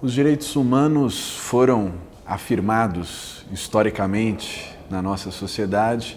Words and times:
Os 0.00 0.12
direitos 0.12 0.54
humanos 0.54 1.36
foram 1.38 1.94
afirmados 2.24 3.44
historicamente 3.50 4.72
na 4.88 5.02
nossa 5.02 5.32
sociedade 5.32 6.16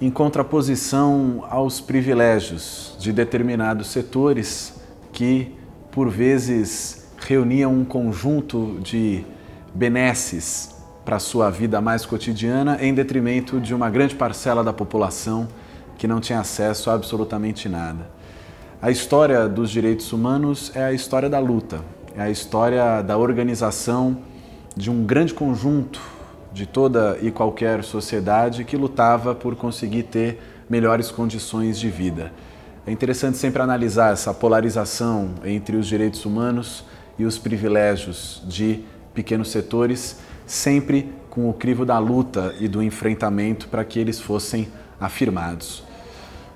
em 0.00 0.10
contraposição 0.10 1.44
aos 1.48 1.80
privilégios 1.80 2.96
de 2.98 3.12
determinados 3.12 3.86
setores 3.86 4.80
que, 5.12 5.54
por 5.92 6.10
vezes, 6.10 7.06
reuniam 7.16 7.72
um 7.72 7.84
conjunto 7.84 8.80
de 8.82 9.24
benesses 9.72 10.74
para 11.04 11.20
sua 11.20 11.50
vida 11.50 11.80
mais 11.80 12.04
cotidiana 12.04 12.78
em 12.80 12.92
detrimento 12.92 13.60
de 13.60 13.72
uma 13.72 13.88
grande 13.90 14.16
parcela 14.16 14.64
da 14.64 14.72
população 14.72 15.46
que 15.96 16.08
não 16.08 16.18
tinha 16.18 16.40
acesso 16.40 16.90
a 16.90 16.94
absolutamente 16.94 17.68
nada. 17.68 18.10
A 18.82 18.90
história 18.90 19.48
dos 19.48 19.70
direitos 19.70 20.12
humanos 20.12 20.72
é 20.74 20.82
a 20.82 20.92
história 20.92 21.30
da 21.30 21.38
luta, 21.38 21.80
é 22.16 22.22
a 22.22 22.30
história 22.30 23.02
da 23.02 23.18
organização 23.18 24.18
de 24.76 24.90
um 24.90 25.04
grande 25.04 25.34
conjunto 25.34 26.00
de 26.52 26.64
toda 26.64 27.18
e 27.20 27.32
qualquer 27.32 27.82
sociedade 27.82 28.64
que 28.64 28.76
lutava 28.76 29.34
por 29.34 29.56
conseguir 29.56 30.04
ter 30.04 30.40
melhores 30.70 31.10
condições 31.10 31.78
de 31.78 31.90
vida. 31.90 32.32
É 32.86 32.92
interessante 32.92 33.36
sempre 33.36 33.60
analisar 33.60 34.12
essa 34.12 34.32
polarização 34.32 35.30
entre 35.44 35.76
os 35.76 35.86
direitos 35.86 36.24
humanos 36.24 36.84
e 37.18 37.24
os 37.24 37.36
privilégios 37.36 38.42
de 38.46 38.84
pequenos 39.12 39.50
setores, 39.50 40.18
sempre 40.46 41.12
com 41.30 41.50
o 41.50 41.52
crivo 41.54 41.84
da 41.84 41.98
luta 41.98 42.54
e 42.60 42.68
do 42.68 42.82
enfrentamento 42.82 43.68
para 43.68 43.84
que 43.84 43.98
eles 43.98 44.20
fossem 44.20 44.68
afirmados. 45.00 45.82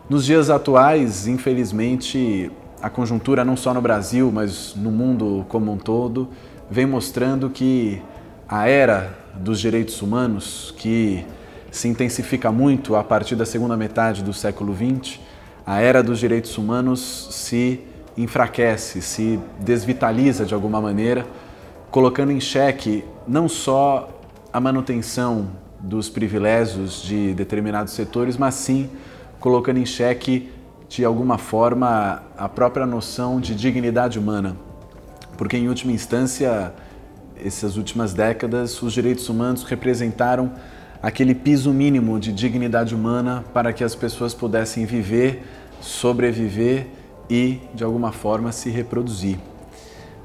Nos 0.09 0.25
dias 0.25 0.51
atuais, 0.51 1.27
infelizmente, 1.27 2.51
a 2.83 2.89
conjuntura, 2.89 3.45
não 3.45 3.57
só 3.57 3.75
no 3.75 3.81
Brasil, 3.81 4.31
mas 4.33 4.75
no 4.77 4.91
mundo 4.91 5.45
como 5.49 5.73
um 5.73 5.77
todo, 5.77 6.29
vem 6.71 6.87
mostrando 6.87 7.51
que 7.51 8.03
a 8.49 8.69
era 8.69 9.17
dos 9.35 9.61
direitos 9.61 10.01
humanos, 10.01 10.75
que 10.77 11.25
se 11.71 11.89
intensifica 11.89 12.51
muito 12.51 12.97
a 12.97 13.05
partir 13.05 13.37
da 13.37 13.45
segunda 13.45 13.77
metade 13.77 14.23
do 14.23 14.33
século 14.33 14.75
XX, 14.75 15.21
a 15.67 15.81
era 15.81 16.03
dos 16.03 16.19
direitos 16.19 16.57
humanos 16.57 17.29
se 17.31 17.81
enfraquece, 18.17 19.03
se 19.03 19.39
desvitaliza 19.61 20.45
de 20.45 20.55
alguma 20.55 20.81
maneira, 20.81 21.27
colocando 21.91 22.33
em 22.33 22.41
xeque 22.41 23.05
não 23.27 23.49
só 23.49 24.09
a 24.53 24.61
manutenção 24.61 25.51
dos 25.79 26.09
privilégios 26.09 27.03
de 27.03 27.35
determinados 27.35 27.93
setores, 27.93 28.37
mas 28.37 28.55
sim 28.55 28.91
colocando 29.39 29.79
em 29.79 29.87
xeque 29.87 30.51
de 30.89 31.05
alguma 31.05 31.37
forma, 31.37 32.23
a 32.37 32.49
própria 32.49 32.87
noção 32.87 33.41
de 33.41 33.55
dignidade 33.55 34.19
humana. 34.19 34.57
Porque, 35.37 35.57
em 35.57 35.69
última 35.69 35.93
instância, 35.93 36.73
essas 37.37 37.77
últimas 37.77 38.15
décadas, 38.15 38.83
os 38.83 38.93
direitos 38.93 39.29
humanos 39.29 39.63
representaram 39.65 40.51
aquele 41.03 41.35
piso 41.35 41.73
mínimo 41.73 42.19
de 42.19 42.33
dignidade 42.33 42.95
humana 42.95 43.45
para 43.53 43.73
que 43.73 43.85
as 43.85 43.95
pessoas 43.95 44.35
pudessem 44.35 44.85
viver, 44.87 45.45
sobreviver 45.81 46.87
e, 47.29 47.61
de 47.75 47.85
alguma 47.85 48.11
forma, 48.11 48.51
se 48.51 48.71
reproduzir. 48.71 49.39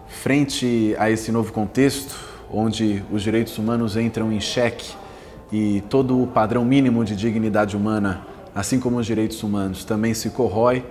Frente 0.08 0.96
a 0.98 1.12
esse 1.12 1.32
novo 1.32 1.52
contexto, 1.52 2.16
onde 2.52 3.04
os 3.12 3.22
direitos 3.22 3.58
humanos 3.58 3.98
entram 3.98 4.32
em 4.32 4.40
xeque 4.40 4.96
e 5.52 5.84
todo 5.90 6.22
o 6.22 6.28
padrão 6.28 6.64
mínimo 6.64 7.04
de 7.04 7.16
dignidade 7.16 7.76
humana 7.76 8.33
assim 8.56 8.80
como 8.80 8.98
os 8.98 9.06
direitos 9.06 9.42
humanos, 9.44 9.84
também 9.84 10.14
se 10.14 10.30
corrói, 10.30 10.86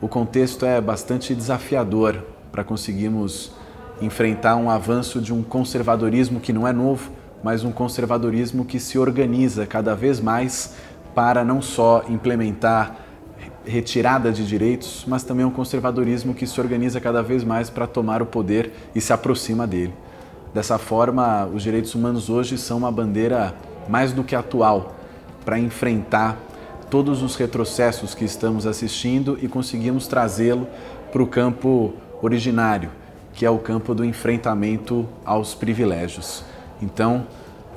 o 0.00 0.08
contexto 0.08 0.64
é 0.64 0.80
bastante 0.80 1.34
desafiador 1.34 2.24
para 2.50 2.64
conseguirmos 2.64 3.52
enfrentar 4.00 4.56
um 4.56 4.70
avanço 4.70 5.20
de 5.20 5.32
um 5.32 5.42
conservadorismo 5.42 6.40
que 6.40 6.52
não 6.52 6.66
é 6.66 6.72
novo, 6.72 7.10
mas 7.42 7.64
um 7.64 7.72
conservadorismo 7.72 8.64
que 8.64 8.80
se 8.80 8.98
organiza 8.98 9.66
cada 9.66 9.94
vez 9.94 10.20
mais 10.20 10.74
para 11.14 11.44
não 11.44 11.60
só 11.60 12.04
implementar 12.08 12.96
retirada 13.64 14.32
de 14.32 14.46
direitos, 14.46 15.04
mas 15.06 15.22
também 15.22 15.44
um 15.44 15.50
conservadorismo 15.50 16.34
que 16.34 16.46
se 16.46 16.60
organiza 16.60 17.00
cada 17.00 17.22
vez 17.22 17.44
mais 17.44 17.68
para 17.68 17.86
tomar 17.86 18.22
o 18.22 18.26
poder 18.26 18.72
e 18.94 19.00
se 19.00 19.12
aproxima 19.12 19.66
dele. 19.66 19.92
Dessa 20.54 20.78
forma, 20.78 21.46
os 21.46 21.62
direitos 21.62 21.94
humanos 21.94 22.28
hoje 22.28 22.56
são 22.58 22.78
uma 22.78 22.90
bandeira 22.90 23.54
mais 23.88 24.12
do 24.12 24.24
que 24.24 24.34
atual 24.34 24.94
para 25.44 25.58
enfrentar 25.58 26.36
todos 26.90 27.22
os 27.22 27.36
retrocessos 27.36 28.14
que 28.14 28.24
estamos 28.24 28.66
assistindo 28.66 29.38
e 29.40 29.46
conseguimos 29.46 30.08
trazê-lo 30.08 30.66
para 31.12 31.22
o 31.22 31.26
campo 31.26 31.94
originário, 32.20 32.90
que 33.32 33.46
é 33.46 33.50
o 33.50 33.58
campo 33.58 33.94
do 33.94 34.04
enfrentamento 34.04 35.08
aos 35.24 35.54
privilégios. 35.54 36.44
Então, 36.82 37.26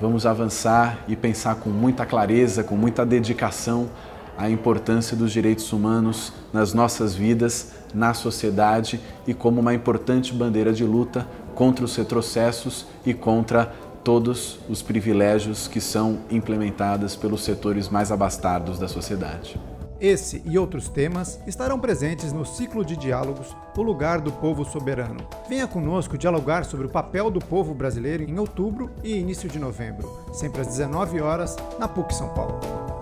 vamos 0.02 0.26
avançar 0.26 0.98
e 1.08 1.16
pensar 1.16 1.56
com 1.56 1.70
muita 1.70 2.06
clareza, 2.06 2.64
com 2.64 2.76
muita 2.76 3.06
dedicação 3.06 3.88
a 4.36 4.50
importância 4.50 5.16
dos 5.16 5.32
direitos 5.32 5.72
humanos 5.72 6.34
nas 6.52 6.74
nossas 6.74 7.14
vidas, 7.14 7.72
na 7.94 8.16
sociedade 8.16 9.00
e 9.28 9.34
como 9.34 9.62
uma 9.62 9.76
importante 9.76 10.34
bandeira 10.34 10.74
de 10.74 10.84
luta 10.84 11.28
contra 11.54 11.86
os 11.86 11.96
retrocessos 11.96 12.88
e 13.06 13.14
contra 13.14 13.72
todos 14.04 14.60
os 14.70 14.82
privilégios 14.82 15.68
que 15.68 15.80
são 15.80 16.20
implementados 16.30 17.16
pelos 17.16 17.44
setores 17.44 17.90
mais 17.90 18.12
abastados 18.12 18.78
da 18.78 18.88
sociedade. 18.88 19.60
Esse 20.04 20.42
e 20.46 20.58
outros 20.58 20.90
temas 20.90 21.40
estarão 21.48 21.80
presentes 21.80 22.34
no 22.34 22.46
ciclo 22.46 22.84
de 22.84 22.98
diálogos 22.98 23.56
O 23.78 23.82
Lugar 23.82 24.20
do 24.20 24.34
Povo 24.34 24.66
Soberano. 24.66 25.26
Venha 25.48 25.66
conosco 25.66 26.18
dialogar 26.18 26.66
sobre 26.66 26.88
o 26.88 26.90
papel 26.90 27.32
do 27.32 27.40
povo 27.40 27.74
brasileiro 27.74 28.24
em 28.24 28.38
outubro 28.38 28.90
e 29.02 29.16
início 29.16 29.48
de 29.48 29.58
novembro, 29.58 30.20
sempre 30.34 30.60
às 30.60 30.68
19 30.68 31.22
horas, 31.22 31.56
na 31.80 31.88
PUC 31.88 32.14
São 32.14 32.28
Paulo. 32.34 32.93